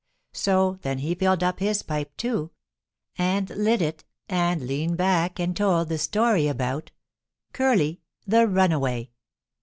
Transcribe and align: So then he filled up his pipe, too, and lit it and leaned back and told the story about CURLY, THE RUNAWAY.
So 0.33 0.79
then 0.81 0.97
he 0.97 1.13
filled 1.13 1.43
up 1.43 1.59
his 1.59 1.83
pipe, 1.83 2.17
too, 2.17 2.49
and 3.19 3.47
lit 3.51 3.83
it 3.83 4.03
and 4.27 4.65
leaned 4.65 4.97
back 4.97 5.37
and 5.37 5.55
told 5.55 5.89
the 5.89 5.99
story 5.99 6.47
about 6.47 6.89
CURLY, 7.53 8.01
THE 8.25 8.47
RUNAWAY. 8.47 9.11